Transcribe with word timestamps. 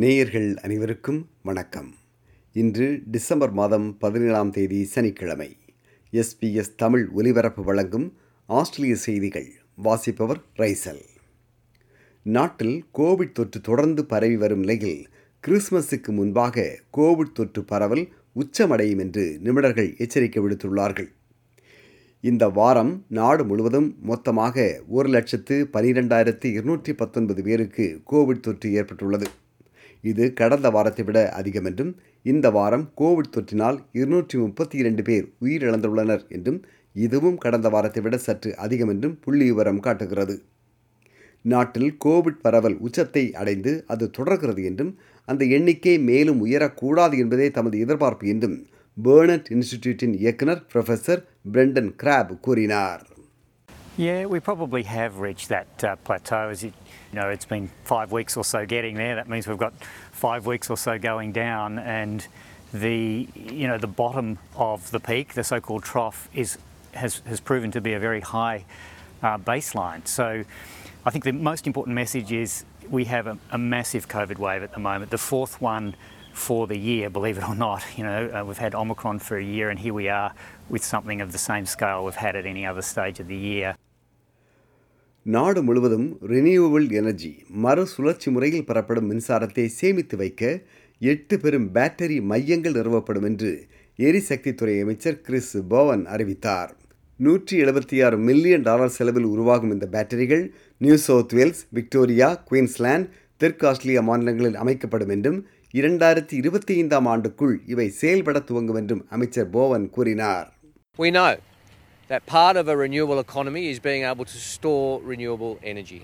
நேயர்கள் 0.00 0.56
அனைவருக்கும் 0.56 1.28
வணக்கம். 1.42 1.94
இன்று 2.52 3.02
டிசம்பர் 3.10 3.52
மாதம் 3.52 3.98
பதினேழாம் 3.98 4.50
தேதி 4.50 4.84
சனிக்கிழமை. 4.84 5.56
எஸ்பிஎஸ் 6.12 6.74
தமிழ் 6.76 7.08
ஒலிபரப்பு 7.12 7.64
வழங்கும் 7.64 8.16
ஆஸ்திரேலிய 8.46 8.96
செய்திகள். 8.96 9.52
வாசிப்பவர் 9.76 10.40
ரைசல். 10.56 11.02
நாட்டில் 12.22 12.84
கோவிட் 12.98 13.32
தொற்று 13.32 13.60
தொடர்ந்து 13.60 14.04
பரவி 14.04 14.36
வரும் 14.36 14.58
நிலையில் 14.58 15.08
கிறிஸ்துமஸுக்கு 15.46 16.08
முன்பாக 16.08 16.78
கோவிட் 16.96 17.32
தொற்று 17.32 17.64
பரவல் 17.64 18.08
உச்சமடையும் 18.34 18.98
என்று 18.98 19.40
நிபுணர்கள் 19.42 19.98
எச்சரிக்கை 19.98 20.42
விடுத்துள்ளார்கள். 20.42 21.08
இந்த 22.20 22.48
வாரம் 22.48 23.04
நாடு 23.08 23.44
முழுவதும் 23.44 23.96
மொத்தமாக 24.00 24.82
ஒரு 24.88 25.08
லட்சத்து 25.08 25.68
பனிரெண்டாயிரத்து 25.72 26.44
இருநூற்றி 26.44 26.94
பத்தொன்பது 26.94 27.42
பேருக்கு 27.42 28.00
கோவிட் 28.10 28.40
தொற்று 28.40 28.72
ஏற்பட்டுள்ளது. 28.72 29.26
இது 30.04 30.32
கடந்த 30.32 30.70
வாரத்தை 30.70 31.04
விட 31.04 31.18
அதிகம் 31.30 31.64
என்றும் 31.64 31.92
இந்த 32.22 32.50
வாரம் 32.50 32.84
கோவிட் 33.00 33.32
தொற்றினால் 33.36 33.78
இருநூற்றி 33.92 34.38
முப்பத்தி 34.38 34.76
இரண்டு 34.78 35.02
பேர் 35.02 35.26
உயிரிழந்துள்ளனர் 35.40 36.24
என்றும் 36.28 36.60
இதுவும் 36.94 37.38
கடந்த 37.38 37.68
வாரத்தை 37.68 38.02
விட 38.02 38.16
சற்று 38.18 38.56
அதிகம் 38.56 38.88
என்றும் 38.88 39.18
புள்ளிவிவரம் 39.26 39.80
காட்டுகிறது. 39.80 40.36
நாட்டில் 41.44 41.92
கோவிட் 42.04 42.40
பரவல் 42.40 42.78
உச்சத்தை 42.78 43.24
அடைந்து 43.32 43.72
அது 43.86 44.10
தொடர்கிறது 44.10 44.62
என்றும் 44.64 44.92
அந்த 45.28 45.44
எண்ணிக்கை 45.44 45.94
மேலும் 45.98 46.46
உயரக்கூடாது 46.46 47.16
என்பதே 47.18 47.50
தமது 47.50 47.78
எதிர்பார்ப்பு 47.78 48.28
என்றும் 48.28 48.56
பேர்னட் 48.96 49.48
இன்ஸ்டிடியூட்டின் 49.56 50.14
இயக்குனர் 50.22 50.64
ப்ரொஃபசர் 50.72 51.22
பிரெண்டன் 51.52 51.90
கிராப் 52.02 52.32
கூறினார். 52.40 53.04
Yeah, 53.98 54.26
we 54.26 54.38
probably 54.38 54.84
have 54.84 55.18
reached 55.18 55.48
that 55.48 55.82
uh, 55.82 55.96
plateau. 55.96 56.50
As 56.50 56.62
it, 56.62 56.72
you 57.12 57.18
know, 57.18 57.30
it's 57.30 57.44
been 57.44 57.68
five 57.82 58.12
weeks 58.12 58.36
or 58.36 58.44
so 58.44 58.64
getting 58.64 58.94
there. 58.94 59.16
That 59.16 59.28
means 59.28 59.48
we've 59.48 59.58
got 59.58 59.72
five 60.12 60.46
weeks 60.46 60.70
or 60.70 60.76
so 60.76 61.00
going 61.00 61.32
down, 61.32 61.80
and 61.80 62.24
the 62.72 63.28
you 63.34 63.66
know 63.66 63.76
the 63.76 63.88
bottom 63.88 64.38
of 64.54 64.88
the 64.92 65.00
peak, 65.00 65.34
the 65.34 65.42
so-called 65.42 65.82
trough, 65.82 66.28
is 66.32 66.58
has 66.92 67.22
has 67.26 67.40
proven 67.40 67.72
to 67.72 67.80
be 67.80 67.92
a 67.92 67.98
very 67.98 68.20
high 68.20 68.64
uh, 69.20 69.36
baseline. 69.36 70.06
So, 70.06 70.44
I 71.04 71.10
think 71.10 71.24
the 71.24 71.32
most 71.32 71.66
important 71.66 71.96
message 71.96 72.30
is 72.30 72.64
we 72.88 73.06
have 73.06 73.26
a, 73.26 73.36
a 73.50 73.58
massive 73.58 74.06
COVID 74.06 74.38
wave 74.38 74.62
at 74.62 74.72
the 74.72 74.78
moment, 74.78 75.10
the 75.10 75.18
fourth 75.18 75.60
one 75.60 75.96
for 76.32 76.68
the 76.68 76.78
year, 76.78 77.10
believe 77.10 77.36
it 77.36 77.48
or 77.48 77.56
not. 77.56 77.82
You 77.96 78.04
know, 78.04 78.30
uh, 78.30 78.44
we've 78.44 78.58
had 78.58 78.76
Omicron 78.76 79.18
for 79.18 79.36
a 79.36 79.44
year, 79.44 79.70
and 79.70 79.78
here 79.80 79.92
we 79.92 80.08
are 80.08 80.32
with 80.68 80.84
something 80.84 81.20
of 81.20 81.32
the 81.32 81.38
same 81.38 81.66
scale 81.66 82.04
we've 82.04 82.14
had 82.14 82.36
at 82.36 82.46
any 82.46 82.64
other 82.64 82.82
stage 82.82 83.18
of 83.18 83.26
the 83.26 83.36
year. 83.36 83.74
நாடு 85.34 85.62
முழுவதும் 85.62 86.18
renewable 86.26 86.90
energy 86.90 87.44
மறுசுழற்சி 87.48 88.30
முறையில் 88.30 88.64
பெறப்படும் 88.64 89.08
மின்சாரத்தை 89.10 89.66
சேமித்து 89.66 90.16
வைக்க 90.16 90.60
எட்டு 90.98 91.40
பெரும் 91.40 91.68
பேட்டரி 91.74 92.22
மையங்கள் 92.22 92.72
நிறுவப்படும் 92.72 93.22
என்று 93.22 93.66
எரிசக்தித்துறை 93.98 94.80
அமைச்சர் 94.80 95.20
கிறிஸ் 95.20 95.56
போவன் 95.68 96.06
அறிவித்தார். 96.06 96.76
நூற்றி 97.16 97.62
எழுபத்தி 97.62 98.04
ஆறு 98.04 98.18
மில்லியன் 98.18 98.62
டாலர் 98.62 98.88
செலவில் 98.88 99.22
உருவாகும் 99.22 99.72
இந்த 99.72 99.88
பேட்டரிகள் 99.92 100.48
New 100.78 100.96
South 100.96 101.32
Wales 101.32 101.62
Victoria 101.68 102.44
Queensland 102.50 103.08
தெற்கு 103.36 103.66
ஆஸ்திரேலியா 103.66 104.02
மாநிலங்களில் 104.02 104.54
அமைக்கப்படும் 104.54 105.08
என்றும் 105.08 105.46
இரண்டாயிரத்தி 105.72 106.32
இருபத்தி 106.32 106.74
ஐந்தாம் 106.74 107.06
ஆண்டுக்குள் 107.06 107.56
இவை 107.66 107.88
செயல்பட 107.88 108.38
துவங்கும் 108.38 108.76
என்றும் 108.76 109.06
அமைச்சர் 109.08 109.50
போவன் 109.50 109.90
கூறினார். 109.90 110.52
We 110.98 111.10
know 111.10 111.36
that 112.08 112.24
part 112.26 112.56
of 112.56 112.68
a 112.68 112.76
renewable 112.76 113.18
economy 113.20 113.68
is 113.68 113.78
being 113.80 114.04
able 114.04 114.24
to 114.24 114.38
store 114.48 115.00
renewable 115.02 115.58
energy. 115.64 116.02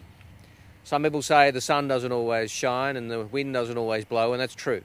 Some 0.84 1.02
people 1.02 1.22
say 1.22 1.50
the 1.50 1.62
sun 1.62 1.88
doesn't 1.88 2.12
always 2.12 2.50
shine 2.52 2.96
and 2.96 3.10
the 3.10 3.20
wind 3.32 3.54
doesn't 3.54 3.78
always 3.78 4.04
blow, 4.04 4.26
and 4.32 4.40
that's 4.42 4.54
true. 4.56 4.82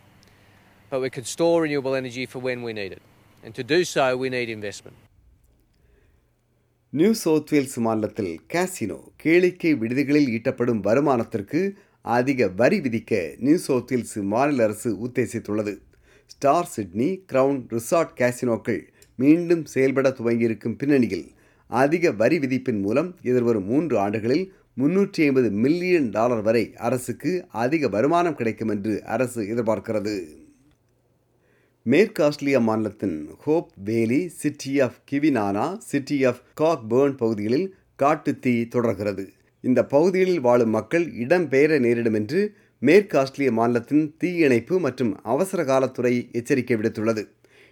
But 0.92 1.02
we 1.02 1.10
can 1.10 1.26
store 1.26 1.58
renewable 1.64 1.96
energy 1.96 2.26
for 2.26 2.40
when 2.40 2.62
we 2.62 2.74
need 2.74 2.94
it. 2.94 3.02
And 3.44 3.54
to 3.56 3.64
do 3.66 3.80
so, 3.96 4.06
we 4.18 4.30
need 4.30 4.50
investment. 4.50 4.98
New 6.94 7.10
South 7.24 7.52
Wales 7.54 7.76
மாநிலத்தில் 7.86 8.32
casino 8.54 8.98
கேளிக்கை 9.24 9.72
விடுதிகளில் 9.82 10.30
ஈட்டப்படும் 10.38 10.80
வருமானத்திற்கு 10.88 11.60
அதிக 12.06 12.48
வரி 12.62 12.78
விதிக்க 12.86 13.12
new 13.46 13.58
South 13.66 13.92
Wales 13.94 14.16
மாநில 14.32 14.64
அரசு 14.68 14.92
உத்தேசித்துள்ளது 15.08 15.74
ஸ்டார் 16.34 16.70
சிட்னி 16.76 17.10
கிரவுன் 17.32 17.60
ரிசார்ட் 17.76 18.16
காசினோக்கள் 18.22 18.82
மீண்டும் 19.22 19.64
செயல்பட 19.74 20.08
துவங்கியிருக்கும் 20.20 20.78
பின்னணியில் 20.82 21.28
அதிக 21.70 22.12
வரி 22.22 22.38
விதிப்பின் 22.44 22.82
மூலம் 22.86 23.10
எதிர்வரும் 23.30 23.70
மூன்று 23.72 23.96
ஆண்டுகளில் 24.06 24.46
முன்னூற்றி 24.82 25.22
ஐம்பது 25.28 25.50
மில்லியன் 25.64 26.10
டாலர் 26.10 26.44
வரை 26.48 26.66
அரசுக்கு 26.88 27.32
அதிக 27.64 27.88
வருமானம் 27.96 28.38
கிடைக்கும் 28.40 28.72
என்று 28.74 28.94
அரசு 29.16 29.42
எதிர்பார்க்கிறது. 29.54 30.14
மேற்கு 31.86 32.22
ஆஸ்திரேலியா 32.24 32.60
மாநிலத்தின் 32.70 33.18
Hope 33.44 33.70
Valley 33.90 34.22
city 34.42 34.74
of 34.86 34.98
Kwinana 35.12 35.66
city 35.90 36.18
of 36.30 36.42
Cockburn 36.62 37.18
பகுதிகளில் 37.22 37.68
காட்டு 37.96 38.32
தீ 38.44 38.54
தொடர்கிறது. 38.76 39.26
இந்த 39.64 39.80
பகுதிகளில் 39.94 40.42
வாழும் 40.48 40.76
மக்கள் 40.78 41.06
இடம்பெயர 41.24 41.80
நேரிடும் 41.86 42.18
என்று 42.20 42.42
மேற்கு 42.82 43.16
ஆஸ்திரேலிய 43.22 43.54
மாநிலத்தின் 43.60 44.06
தீயணைப்பு 44.18 44.76
மற்றும் 44.86 45.12
அவசர 45.34 45.64
காலத்துறை 45.72 46.14
எச்சரிக்கை 46.40 46.78
விடுத்துள்ளது. 46.78 47.24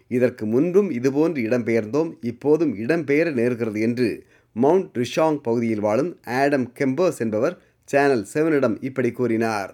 இதற்கு 0.07 0.45
முன்பும் 0.45 0.89
இதுபோன்று 0.97 1.39
இடம்பெயர்ந்தோம் 1.47 2.11
இப்போதும் 2.31 2.73
இடம்பெயர 2.83 3.31
நேர்கிறது 3.39 3.79
என்று 3.87 4.09
மவுண்ட் 4.55 4.97
ரிஷாங் 4.97 5.39
பகுதியில் 5.41 5.85
வாழும் 5.87 6.11
ஆடம் 6.39 6.67
கெம்பர்ஸ் 6.79 7.21
என்பவர் 7.25 7.57
சேனல் 7.89 8.25
செவனிடம் 8.33 8.77
இப்படி 8.81 9.11
கூறினார் 9.11 9.71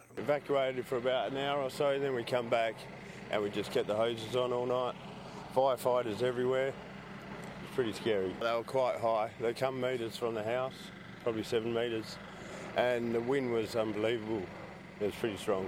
Firefighters 5.56 6.24
everywhere. 6.24 6.70
It's 7.62 7.76
pretty 7.76 7.94
scary. 7.94 8.34
They 8.40 8.52
were 8.52 8.64
quite 8.64 8.98
high. 9.00 9.30
They 9.40 9.54
come 9.56 9.80
meters 9.80 10.18
from 10.18 10.34
the 10.34 10.44
house, 10.46 10.74
probably 11.24 11.44
seven 11.44 11.74
meters, 11.74 12.18
and 12.78 13.14
the 13.14 13.22
wind 13.24 13.52
was 13.52 13.76
unbelievable. 13.76 14.42
It 15.00 15.06
was 15.06 15.16
pretty 15.16 15.38
strong. 15.38 15.66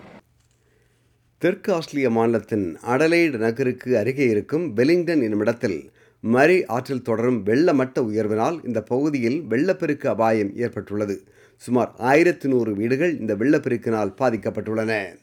தெற்கு 1.38 1.73
ஆஸ்திரேலிய 1.73 2.09
மாநிலத்தின் 2.09 2.78
அடலைடு 2.88 3.38
நகருக்கு 3.38 3.97
அருகே 3.97 4.29
இருக்கும் 4.29 4.73
வெலிங்டன் 4.75 5.22
என்னுமிடத்தில் 5.22 5.91
மரி 6.19 6.66
ஆற்றில் 6.66 7.01
தொடரும் 7.01 7.46
வெள்ளமட்ட 7.46 8.01
உயர்வினால் 8.01 8.66
இந்த 8.66 8.81
பகுதியில் 8.81 9.44
வெள்ளப்பெருக்கு 9.50 10.09
அபாயம் 10.09 10.56
ஏற்பட்டுள்ளது. 10.57 11.24
சுமார் 11.56 11.94
ஆயிரத்தி 11.97 12.50
நூறு 12.50 12.75
வீடுகள் 12.75 13.19
இந்த 13.19 13.35
வெள்ளப்பெருக்கினால் 13.35 14.13
பாதிக்கப்பட்டுள்ளன. 14.18 15.18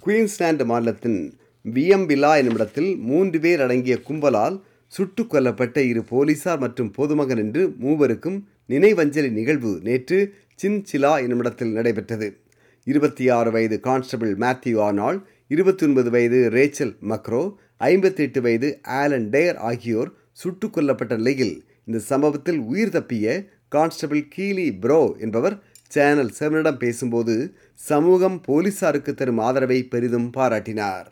குயின்ஸ்லாந்து 0.00 0.64
மாநிலத்தின் 0.64 1.38
வியம்பிலா 1.74 2.36
என்னுமிடத்தில் 2.36 2.96
மூன்று 2.96 3.40
பேர் 3.40 3.60
அடங்கிய 3.60 3.98
கும்பலால் 4.08 4.60
சுட்டுக் 4.86 5.34
கொல்லப்பட்ட 5.34 5.78
இரு 5.78 6.04
போலீசார் 6.04 6.58
மற்றும் 6.58 6.90
பொதுமகன் 6.90 7.38
என்று 7.38 7.68
மூவருக்கும் 7.68 8.40
நினைவஞ்சலி 8.68 9.30
நிகழ்வு 9.30 9.80
நேற்று 9.82 10.34
சின்சிலா 10.62 11.20
என்னுமிடத்தில் 11.20 11.72
நடைபெற்றது. 11.72 12.36
இருபத்தி 12.86 13.24
ஆறு 13.36 13.50
வயது 13.50 13.76
கான்ஸ்டபிள் 13.86 14.32
மேத்யூ 14.42 14.76
ஆர்னால் 14.84 15.18
இருபத்தி 15.50 15.84
ஒன்பது 15.86 16.10
வயது 16.10 16.38
ரேச்சல் 16.54 16.94
மக்ரோ 17.10 17.42
ஐம்பத்தி 17.84 18.22
எட்டு 18.26 18.40
வயது 18.40 18.68
ஆலன் 18.98 19.28
டேர் 19.30 19.58
ஆகியோர் 19.70 20.10
சுட்டுக் 20.32 20.74
கொல்லப்பட்ட 20.76 21.16
நிலையில் 21.16 21.54
இந்த 21.84 21.98
சம்பவத்தில் 22.10 22.60
உயிர் 22.70 22.94
தப்பிய 22.96 23.26
கான்ஸ்டபிள் 23.68 24.22
கீலி 24.34 24.68
ப்ரோ 24.78 25.00
என்பவர் 25.18 25.56
சேனல் 25.90 26.32
செவனிடம் 26.38 26.80
பேசும்போது 26.80 27.34
சமூகம் 27.80 28.38
போலீசாருக்கு 28.40 29.14
தரும் 29.14 29.44
ஆதரவை 29.48 29.80
பெரிதும் 29.94 30.30
பாராட்டினார் 30.38 31.08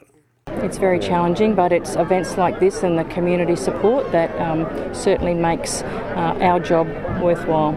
It's 0.67 0.79
very 0.79 1.01
challenging, 1.01 1.55
but 1.55 1.73
it's 1.73 1.93
events 1.97 2.33
like 2.37 2.57
this 2.59 2.77
and 2.83 2.99
the 2.99 3.07
community 3.07 3.57
support 3.59 4.03
that 4.13 4.31
um, 4.39 4.61
certainly 4.95 5.35
makes 5.43 5.73
uh, 5.83 6.49
our 6.49 6.61
job 6.63 6.87
worthwhile. 7.21 7.75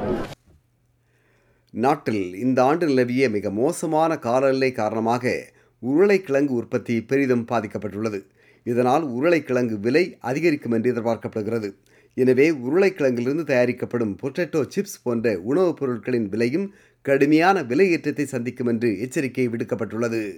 நாட்டில் 1.78 2.36
இந்த 2.36 2.64
ஆண்டு 2.64 2.86
நிலவிய 2.86 3.30
மிக 3.30 3.50
மோசமான 3.50 4.18
காலநிலை 4.18 4.72
காரணமாக 4.72 5.46
உருளைக்கிழங்கு 5.80 6.54
உற்பத்தி 6.54 7.04
பெரிதும் 7.04 7.46
பாதிக்கப்பட்டுள்ளது. 7.48 8.22
இதனால் 8.64 9.04
உருளைக்கிழங்கு 9.04 9.80
விலை 9.80 10.18
அதிகரிக்கும் 10.20 10.72
என்று 10.72 10.94
எதிர்பார்க்கப்படுகிறது. 10.94 11.74
எனவே 12.14 12.52
உருளைக்கிழங்கிலிருந்து 12.52 13.44
தயாரிக்கப்படும் 13.44 14.18
பொட்டேட்டோ 14.24 14.66
சிப்ஸ் 14.76 14.98
போன்ற 15.04 15.40
உணவுப் 15.40 15.78
பொருட்களின் 15.78 16.30
விலையும் 16.30 16.74
கடுமையான 17.02 17.64
விலை 17.64 17.92
ஏற்றத்தை 17.92 18.26
சந்திக்கும் 18.26 18.68
என்று 18.68 19.00
எச்சரிக்கை 19.00 19.48
விடுக்கப்பட்டுள்ளது. 19.48 20.34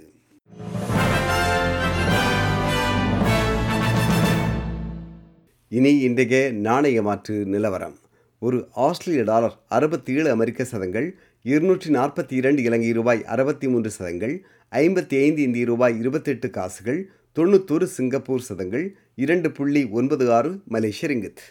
இனி 5.69 5.97
இன்றைய 5.97 6.51
நாணய 6.51 7.01
மாற்று 7.01 7.45
நிலவரம். 7.45 7.95
ஒரு 8.41 8.67
ஆஸ்திரேலிய 8.71 9.25
டாலர் 9.25 9.55
அறுபத்தி 9.67 10.13
ஏழு 10.13 10.31
அமெரிக்க 10.31 10.63
சதங்கள் 10.63 11.19
இருநூற்றி 11.45 11.89
நாற்பத்தி 11.93 12.33
இரண்டு 12.33 12.61
இலங்கை 12.63 12.91
ரூபாய் 12.91 13.25
அறுபத்தி 13.25 13.67
மூன்று 13.67 13.89
சதங்கள் 13.89 14.33
ஐம்பத்தி 14.71 15.15
ஐந்து 15.25 15.41
இந்திய 15.41 15.65
ரூபாய் 15.65 15.99
இருபத்தெட்டு 15.99 16.49
காசுகள் 16.49 17.09
தொண்ணூத்தொரு 17.35 17.83
சிங்கப்பூர் 17.83 18.41
சதங்கள் 18.41 18.95
இரண்டு 19.15 19.51
புள்ளி 19.51 19.87
ஒன்பது 19.89 20.33
ஆறு 20.33 20.59
மலேசிய 20.65 21.13
ரிங்கித். 21.13 21.43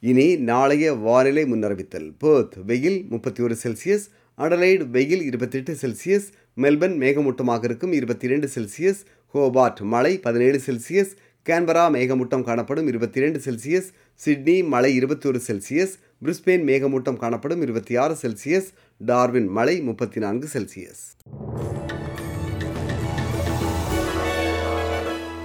இனி 0.00 0.36
நாளைய 0.36 0.92
வானிலை 0.92 1.44
முன்னறிவித்தல். 1.44 2.08
பேர்த் 2.24 2.54
வெயில் 2.66 3.06
முப்பத்தி 3.08 3.42
ஒரு 3.42 3.56
செல்சியஸ் 3.62 4.06
அடலைடு 4.38 4.90
வெயில் 4.90 5.22
இருபத்தெட்டு 5.22 5.76
செல்சியஸ் 5.82 6.28
மெல்பர்ன் 6.56 6.96
மேகமூட்டமாக 7.02 7.64
இருக்கும் 7.64 7.92
இருபத்தி 7.92 8.26
இரண்டு 8.26 8.48
செல்சியஸ் 8.54 9.02
ஹோபார்ட் 9.34 9.80
மழை 9.80 10.18
பதினேழு 10.18 10.60
செல்சியஸ் 10.66 11.12
கேன்பரா 11.46 11.84
மேகமூட்டம் 11.90 12.44
காணப்படும் 12.44 12.86
இருபத்தி 12.86 13.18
இரண்டு 13.20 13.38
செல்சியஸ் 13.38 13.88
சிட்னி 14.20 14.54
மழை 14.64 14.90
இருபத்தி 14.94 15.26
ஒரு 15.28 15.40
செல்சியஸ் 15.40 15.94
பிரிஸ்பெயின் 16.22 16.64
மேகமூட்டம் 16.64 17.18
காணப்படும் 17.18 17.62
இருபத்தி 17.62 17.96
ஆறு 17.96 18.14
செல்சியஸ் 18.22 18.68
டார்வின் 19.00 19.48
மழை 19.50 19.76
முப்பத்தி 19.80 20.20
நான்கு 20.20 20.48
செல்சியஸ் 20.52 21.02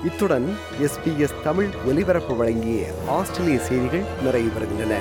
இத்துடன் 0.06 0.48
எஸ்பிஎஸ் 0.84 1.38
தமிழ் 1.44 1.74
ஒலிபரப்பு 1.86 2.36
வழங்கிய 2.36 2.82
ஆஸ்திரேலிய 3.10 3.60
செய்திகள் 3.66 4.08
நிறைவு 4.24 4.52
பெறுகின்றன 4.52 4.96